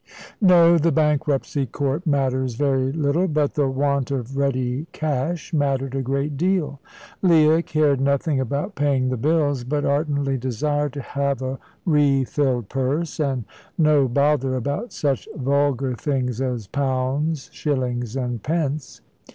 No; 0.41 0.79
the 0.79 0.91
bankruptcy 0.91 1.67
court 1.67 2.07
matters 2.07 2.55
very 2.55 2.91
little, 2.91 3.27
but 3.27 3.53
the 3.53 3.67
want 3.67 4.09
of 4.09 4.35
ready 4.35 4.87
cash 4.93 5.53
mattered 5.53 5.93
a 5.93 6.01
great 6.01 6.35
deal. 6.37 6.79
Leah 7.21 7.61
cared 7.61 8.01
nothing 8.01 8.39
about 8.39 8.73
paying 8.73 9.09
the 9.09 9.15
bills, 9.15 9.63
but 9.63 9.85
ardently 9.85 10.39
desired 10.39 10.93
to 10.93 11.01
have 11.01 11.43
a 11.43 11.59
re 11.85 12.23
filled 12.23 12.67
purse 12.67 13.19
and 13.19 13.43
no 13.77 14.07
bother 14.07 14.55
about 14.55 14.91
such 14.91 15.29
vulgar 15.35 15.93
things 15.93 16.41
as 16.41 16.65
pounds, 16.65 17.47
shillings, 17.53 18.15
and 18.15 18.41
pence. 18.41 19.01